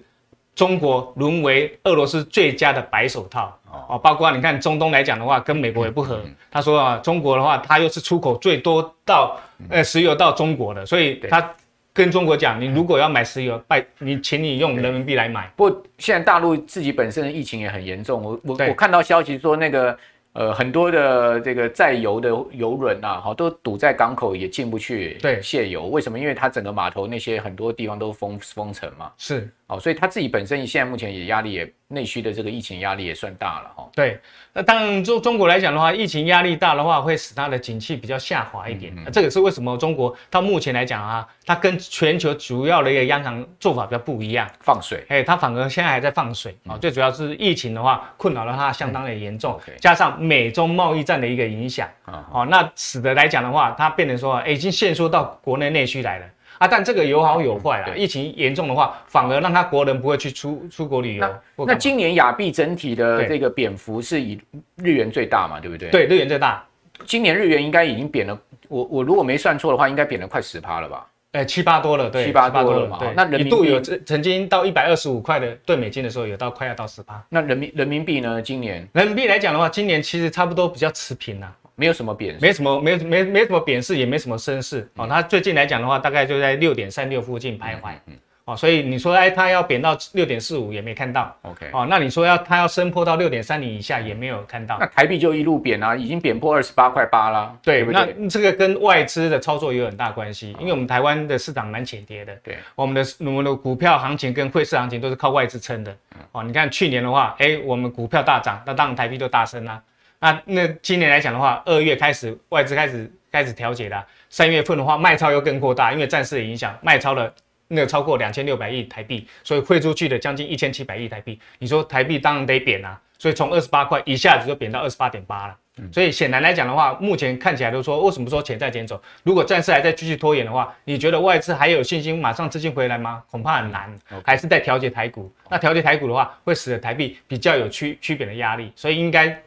[0.58, 3.56] 中国沦为俄罗斯最佳的白手套。
[3.88, 6.20] 哦，包括你看中东来讲的话，跟美国也不合。
[6.50, 9.38] 他说啊，中国的话，它又是出口最多到
[9.70, 11.54] 呃石油到中国的，所以他
[11.92, 15.48] 跟中国讲，你如果要买石油，拜你，请你用人民币来买。
[15.54, 19.96] 不过现在大陆自己本身的疫情也很严重，我我我看到消息说那个。
[20.34, 25.86] 呃，很多的这个载油的油轮啊，好，都堵在港口，也进不去对卸油。
[25.86, 26.16] 为什么？
[26.16, 29.10] 因为它整个码头那些很多地方都封封城嘛。
[29.16, 33.88] 是，哦，所以他自己本身现在目前也压力也内需的这个疫情压力也算大了哈。
[33.94, 34.18] 对，
[34.52, 38.92] 那当然中中国来讲的话，疫情压力大的话，会使它的景气比较下滑一点。
[38.96, 39.76] 嗯嗯，这个是为什么？
[39.76, 45.04] 中国到目前来讲啊，它跟全球主要的一个央行做法比较不一样，放水。
[45.08, 46.74] 哎，它反而现在还在放水啊。
[46.74, 50.08] 嗯、最主要是疫情的话，困扰了它相当的严重，加上。
[50.18, 56.26] 美中贸易战的一个影响啊，哦，那使得来讲的话，它变成说，哎，已经限缩到国内内需来了
[56.58, 56.68] 啊。
[56.68, 57.94] 但这个有好有坏啊。
[57.96, 61.26] 疫情严重的话，反而让他国人不会去出出国旅游。
[61.56, 64.40] 那，那今年亚币整体的这个贬幅是以
[64.76, 65.90] 日元最大嘛，对不对？
[65.90, 66.64] 对，日元最大。
[67.06, 71.06] 今年日元应该已经贬了，我我如果没算错的话，应该贬了快十趴了吧？
[71.32, 72.96] 哎，七八多了，对，七八多了嘛。
[72.98, 77.22] 对，那人民币有曾经到一百二十五块的兑美金的时候，有到快要到十八。
[77.28, 78.40] 那人民人民币呢？
[78.40, 84.86] 今年人民币来讲的话，今年其实差不多比较持平啦，没有什么贬，没什么没没没什么贬势，也没什么升势。
[84.96, 87.92] 哦，它最近来讲的话，大概就在六点三六附近徘徊。
[88.06, 88.14] 嗯。
[88.46, 105.94] 哦，所以你说哎，它要贬到六点四五也没看到，OK，哦，那你说要它要升破到六点三零以下也没有看到，那台币就一路贬啊，已经贬破二十八块八了，对，对对，那这个跟外资的操作也有很大关系，因为我们台湾的市场蛮浅碟的，对，我们的我们的股票行情跟汇市行情都是靠外资撑的，
[106.32, 109.78] 哦，你看去年的话，哎，我们股票大涨，那当然台币就大升啦，
[110.20, 117.32] 那那今年来讲的话，二月开始外资开始开始调节了，三月份的话卖超又更扩大，因为战事的影响，卖超了。
[117.70, 121.38] 那个超过两千六百亿台币，所以汇出去的将近一千七百亿台币。
[121.58, 125.54] 你说台币当然得贬啊，所以从二十八块一下子就贬到二十八点八了。
[125.76, 128.98] 嗯、所以显然来讲的话，目前看起来都说，为什么说钱在减走？
[129.22, 133.22] 如果战事还在继续拖延的话，你觉得外资还有信心马上资金回来吗？
[133.30, 135.30] 恐怕很难，还是在调节台股。
[135.50, 139.38] 那调节台股的话，会使得台币比较有区区别的压力，所以应该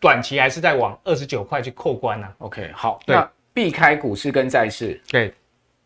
[0.00, 2.32] 短期还是在往二十九块去扣关呢、啊。
[2.38, 5.32] OK，好，对那避开股市跟债市，对。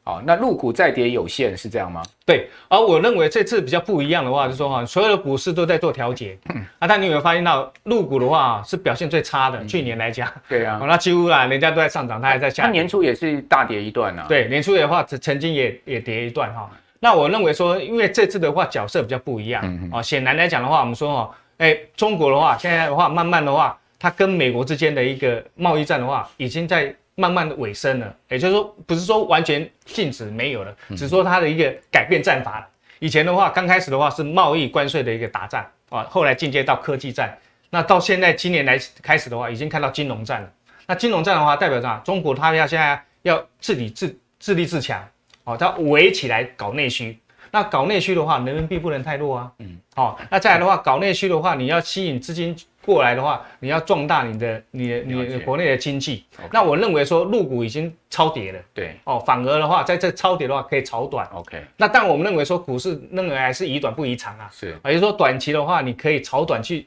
[0.07, 2.03] 好，那入股再跌有限是这样吗？
[2.27, 6.37] 对，而我认为这次比较不一样的话，就是说哈，所有的股市都在做调节。
[6.55, 9.65] 嗯，啊，但你有没有发现到入股的话是表现最差的？
[9.65, 12.65] 去年来讲，对啊，那几乎啊，人家都在上涨，它还在下。
[12.65, 14.27] 它年初也是大跌一段啊。
[14.29, 16.71] 对，年初的话曾曾经也也跌一段哈。
[17.01, 26.95] 那我认为说，因为这次的话角色比较不一样啊，显然来讲的话，我们说哈，哎，中国的话现在的话，慢慢的话，它跟美国之间的一个贸易战的话，已经在。
[27.17, 32.67] 慢慢的尾声了，也就是说，不是说完全禁止没有了，只是说它的一个改变战法了。
[32.99, 37.39] 以前的话，刚开始的话是贸易关税的一个打战啊，后来进阶到科技战，
[37.71, 40.53] 那到现在今年来开始的话，已经看到金融战了。
[40.89, 45.01] 那金融战的话，代表着中国它要现在要自己自自立自强，
[45.45, 47.17] 哦，它围起来搞内需。
[47.53, 49.53] 那搞内需的话，人民币不能太弱啊。
[49.61, 52.57] 嗯，好，那再来的话，搞内需的话，你要吸引资金。
[52.85, 56.25] 过来的话，你要壮大你的、你的、你的国内的经济。
[56.53, 58.61] 那我认为说，入股已经超跌了。
[58.75, 61.27] 对，哦，反而的话，在这超跌的话，可以炒短。
[61.33, 61.65] OK。
[61.77, 64.49] 那但我们认为说，股市认为还是以短不以长啊。
[64.53, 66.87] 是，也就是说，短期的话，你可以炒短去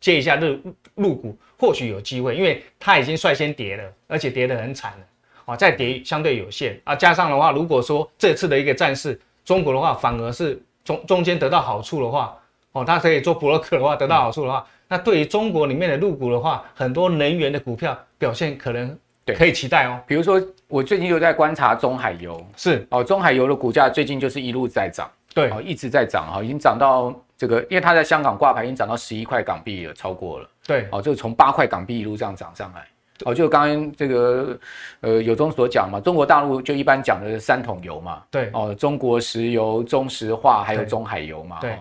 [0.00, 0.58] 接一下入
[0.94, 4.98] 入股，或许有机会，因为它已经率先跌了，而且跌得很惨了，
[5.44, 6.94] 哦，再跌相对有限啊。
[6.94, 12.36] 加上的话，如果说这次的一个战事，中国的话反而是中中间得到好处的话，
[12.72, 18.98] 哦，它可以做布洛克的话得到好处的话，嗯、那对于中国里面的入股的话，很多能源的股票表现可能
[19.36, 20.00] 可以期待哦。
[20.06, 27.14] 比如说，我最近就在观察中海油，是哦，中海油的股价最近就是一路在涨，对，哦，一直在涨哈，已经涨到。
[27.40, 30.50] 这个，因为它在香港挂牌，已经涨到十一块港币了，超过了。
[30.66, 32.84] 对，哦，就从八块港币一路这样涨上来。
[33.24, 34.58] 哦，就刚刚这个，
[35.02, 38.24] 呃，有中所讲嘛，中国大陆就一般讲的是三桶油嘛。
[38.28, 38.50] 对。
[38.52, 41.58] 哦，中国石油、中石化还有中海油嘛。
[41.60, 41.78] 对。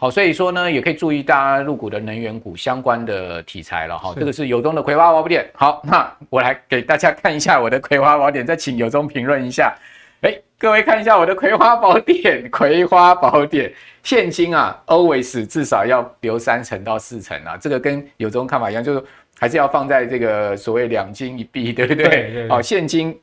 [0.00, 4.14] 好，所以说呢，也可以注意大家入股的能源股相关的题材了哈。
[4.16, 5.50] 这个是有中的葵花宝典。
[5.54, 9.76] 好，那我来给大家看一下我的葵花宝典，再请有中评论一下。
[10.20, 13.72] 哎，各位看一下我的葵花宝典，葵花宝典
[14.04, 19.02] 现金啊，always 至少要留三成到四成啊，这个跟有中看法一样，就是
[19.36, 22.04] 还是要放在这个所谓两金一币，对不对？
[22.04, 22.48] 对，对，对。
[22.48, 23.18] 好，现金，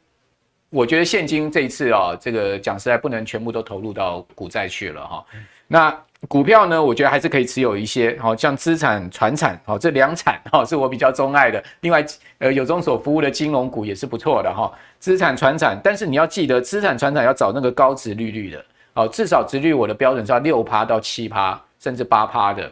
[0.70, 5.26] 我觉得现金这一次啊，这个讲实在不能全部都投入到股债去了哈。
[5.68, 11.64] 那股票呢，我觉得还是可以持有一些，好像资产、传产，好，这两产哈是我比较钟爱的。
[11.82, 12.04] 另外，
[12.40, 15.80] 呃，有中所服务的金融股也是不错的哈，资产、传产。
[15.84, 22.72] 但是你要记得，资产、传产要找那个高殖利率的，好，至少殖利率我的标准是要六趴到七趴，甚至八趴的。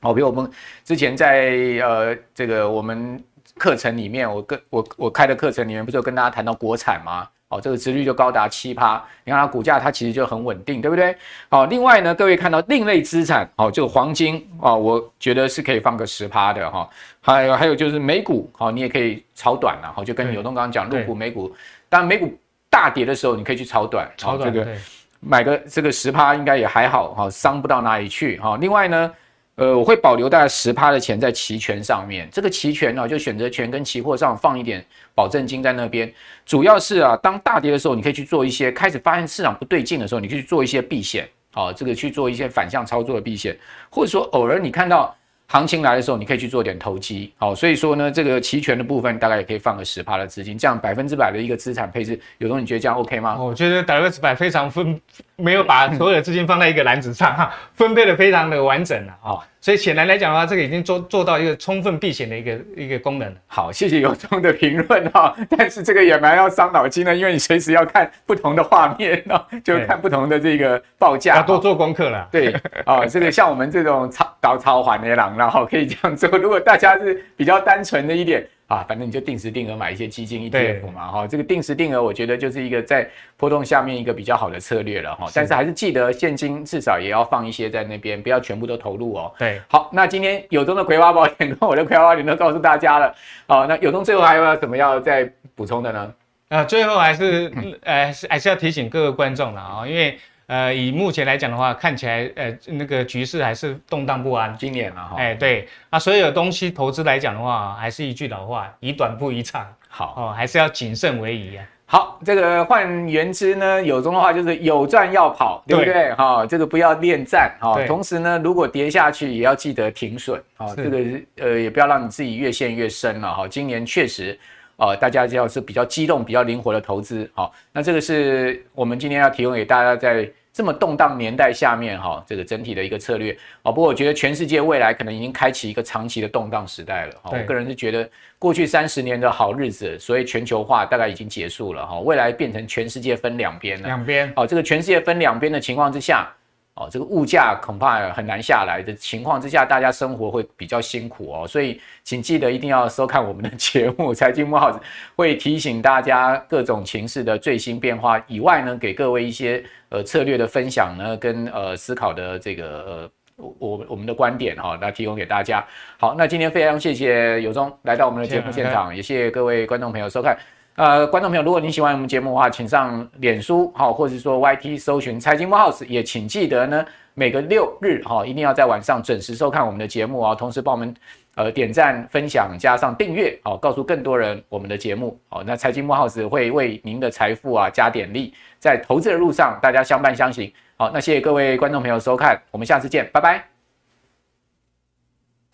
[0.00, 0.50] 好，比如我们
[0.84, 1.50] 之前在
[1.82, 3.22] 呃这个我们
[3.56, 7.28] 课程里面，我跟我我开的课程里面，不是有跟大家谈到国产吗？
[7.54, 11.16] 哦，这个殖率就高达七趴，你看它股价它其实就很稳定，对不对？
[11.48, 16.88] 好，另外呢，各位看到另类资产，哦，这个黄金哦，我觉得是可以放个十趴的哈。
[17.20, 21.54] 还有还有就是美股，好，你也可以炒短了，好，就跟牛东刚刚讲入股美股，
[21.88, 22.36] 当然美股
[22.68, 24.72] 大跌的时候，你可以去炒短，炒短这个
[25.20, 28.56] 买个这个十趴应该也还好，哈，伤不到哪里去，哈。
[28.60, 29.12] 另外呢。
[29.56, 32.28] 呃，我会保留大概十趴的钱在期权上面。
[32.32, 36.12] 这个期权呢、就选择权跟期货上放一点保证金在那边。
[36.44, 43.56] 主要是啊，当大跌的时候，你可以去做一些开始发现市场不对劲的时候，你可以去做一些避险，好、这个去做一些反向操作的避险，
[43.90, 45.14] 或者说偶尔你看到。
[45.46, 53.36] 行情来的时候，你可以去做点投机，好，所以说呢，这个期权的部分大概也可以放个十趴的资金，这样百分之百的一个资产配置，有东西你觉得这样 OK 吗？
[53.38, 54.98] 我觉得百分之百非常分，
[55.36, 63.30] 没有把所有的资金放在一个篮子上哈，分配的非常的完整了啊，所以显然来讲的话，这个已经做做到一个充分避险的一个一个功能。
[63.46, 72.28] 好，谢谢有中的评论哈，但是这个也蛮要伤脑筋的，因为你随时要看不同的画面哦，就看不同的这个报价，要多做功课了。
[72.30, 72.54] 对，
[72.86, 75.24] 哦，这个像我们这种超搞超环的狼。
[75.36, 76.28] 然后可以这样做。
[76.38, 85.26] 如果大家是比较单纯的一点啊，反正你就定时定额买一些基金 ETF 嘛，哈，这个定时定额我觉得就是一个在波动下面一个比较好的策略了哈。
[85.34, 89.32] 但是还是记得现金至少也要放一些在那边，不要全部都投入哦。
[89.38, 93.14] 对，好，那今天友中的葵花宝典跟我的葵花宝典都告诉大家了。
[93.46, 96.14] 好，那友中最后还有没有什么要再补充的呢？
[96.48, 100.18] 呃，最后还是呃还是要提醒各个观众了啊，因为。
[100.46, 104.54] 呃，以目前来讲的话，看起来呃那个局势还是动荡不安。
[104.58, 109.66] 今年了，哈，哎，对，那所有东西投资来讲的话，还是一句老话，宜短不宜长。
[109.88, 111.64] 好哦，还是要谨慎为宜啊。
[111.86, 116.12] 好，这个换言之呢，有中的话就是有赚要跑，对不对？
[116.14, 117.80] 哈、哦，这个不要恋战哈。
[117.86, 120.74] 同时呢，如果跌下去，也要记得停损啊、哦。
[120.76, 120.98] 这个
[121.36, 123.48] 呃，也不要让你自己越陷越深了哈、哦。
[123.48, 124.38] 今年确实。
[124.76, 133.36] 哦，大家要是比较激动、比较灵活的投资，好，那这个是我们今天要提供给大家，在这么动荡年代下面，哈，这个整体的一个策略。
[133.62, 137.12] 哦，不过我觉得全世界未来可能已经开启一个长期的动荡时代了。
[137.22, 138.08] 哈我个人是觉得
[138.38, 143.88] 过去三十年的好日子，所以全球化大概已经结束了，哈，未来变成全世界分两边了。
[143.88, 146.28] 两边，哦，这个全世界分两边的情况之下。
[146.76, 154.72] 哦，这个物价恐怕很难下来的情况之下，大家生活会比较辛苦哦，所以请记得一定要收看我们的节目《财经慕 House》，
[155.14, 165.64] 会提醒大家各种情势的最新变化以外呢，给各位一些呃策略的分享呢，跟呃思考的这个呃我我们的观点哈，来提供给大家。
[166.00, 170.36] 好，那今天非常谢谢有中来到我们的节目现场，也谢谢各位观众朋友收看。
[170.76, 176.84] 呃，观众朋友，如果你喜欢我们节目的话，请上脸书好，或者说 YT 搜寻财经慕 House，也请记得呢，
[177.14, 180.92] 每个六日哈，一定要在晚上准时收看我们的节目啊，同时帮我们
[181.36, 185.16] 呃点赞、分享、加上订阅，好，告诉更多人我们的节目。
[185.28, 190.52] 好，那财经慕 House 会为您的财富啊加点力，在投资的路上，大家相伴相行。
[190.76, 193.53] 好，那谢谢各位观众朋友收看，我们下次见，拜拜。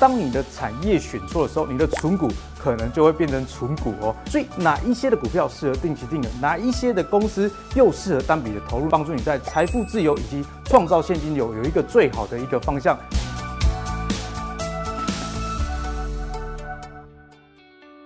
[0.01, 2.27] 当你的产业选错的时候，你的存股
[2.59, 4.17] 可能就会变成存股哦。
[4.25, 12.99] 所以哪一些的股票适合定期定额，哪一些的公司又适合单笔的投入，帮助你在财富自由以及创造现金流有一个最好的一个方向。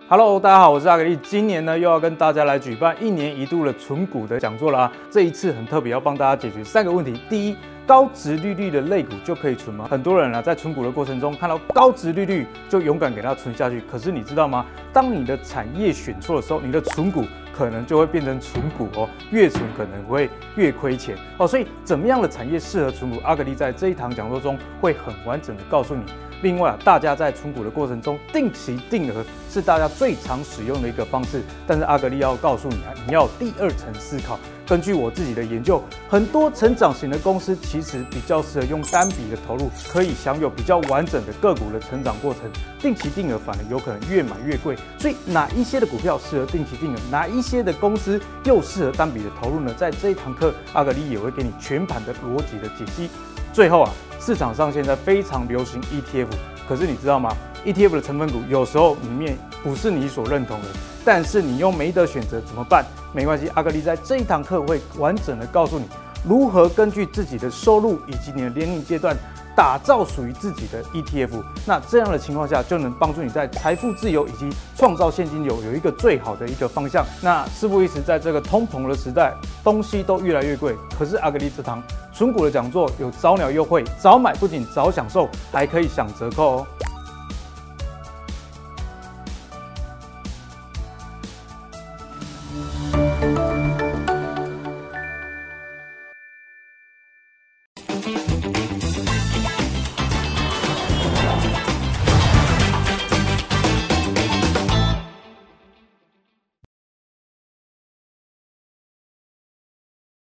[0.09, 1.17] Hello，大家好，我是阿格力。
[1.23, 4.93] 今年呢，又要跟大家来举办一年一度的存股的讲座了啊！
[5.13, 7.21] 这一次很特别，要帮大家解决三个问题。
[7.31, 7.57] 第一，
[7.87, 9.87] 高值利率的类股就可以存吗？
[9.91, 13.83] 很多人啊，在存股的过程中看到高值利率就勇敢给它存下去。
[13.91, 14.65] 可是你知道吗？
[14.93, 17.25] 当你的产业选错的时候，你的存股
[17.55, 21.47] 可能就会变成存股哦，越存可能会越亏钱哦。
[21.47, 23.21] 所以，怎么样的产业适合存股？
[23.23, 26.03] 阿格力在这一堂讲座中会很完整的告诉你。
[26.43, 31.43] 另外啊，大家在存股的过程中，定期定额是大家最常使用的一个方式。
[31.67, 34.39] 但是阿格力要告诉你啊，你要第二层思考。
[34.67, 42.43] 根据我自己的研究，很多成长型的公司其实比较适合用单笔的投入，可以享有比较完整的个股的成长过程。
[42.81, 44.77] 定期定额反而有可能越买越贵。
[44.99, 49.75] 所以哪一些的股票适合定期定额，哪一些的公司又适合单笔的投入呢？
[49.77, 53.11] 在这一堂课，阿格力也会给你全盘的逻辑的解析。
[53.53, 53.91] 最后啊。
[54.21, 56.29] 市场上现在非常流行 ETF，
[56.67, 60.69] 可是你知道吗？ETF 的成分股有时候里面不是你所认同的，
[61.05, 62.85] 但是你又没得选择怎么办？
[63.13, 65.87] 没关系，阿格力在这一堂课会完整的告诉你
[66.29, 69.17] 如何根据自己的收入以及你的年龄阶段。
[69.57, 77.07] 打造属于自己的 ETF，那这样的情况下就能帮助你在财富自由以及创造现金流有一个最好的一个方向。
[77.23, 81.81] 那事不宜迟，在这个通膨的时代，东西都越来越贵，可是阿格力这堂
[82.13, 86.67] 存股的讲座有早鸟优惠，早买不仅早享受，还可以享折扣哦。